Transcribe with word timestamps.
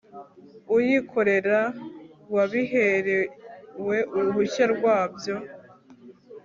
uwikorera 0.73 1.59
wabiherewe 2.35 3.97
uruhushya 4.17 4.65
rwabyo 4.73 5.35